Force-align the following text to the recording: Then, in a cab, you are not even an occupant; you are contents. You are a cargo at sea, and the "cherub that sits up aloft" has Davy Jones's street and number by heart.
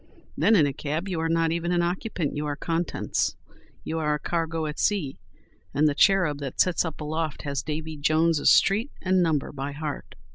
Then, 0.35 0.55
in 0.55 0.65
a 0.65 0.73
cab, 0.73 1.07
you 1.07 1.19
are 1.19 1.29
not 1.29 1.51
even 1.51 1.71
an 1.71 1.83
occupant; 1.83 2.35
you 2.35 2.47
are 2.47 2.55
contents. 2.55 3.35
You 3.83 3.99
are 3.99 4.15
a 4.15 4.19
cargo 4.19 4.65
at 4.65 4.79
sea, 4.79 5.19
and 5.75 5.87
the 5.87 5.93
"cherub 5.93 6.39
that 6.39 6.59
sits 6.59 6.83
up 6.83 7.01
aloft" 7.01 7.43
has 7.43 7.61
Davy 7.61 7.97
Jones's 7.97 8.49
street 8.51 8.89
and 9.03 9.21
number 9.21 9.51
by 9.51 9.73
heart. 9.73 10.15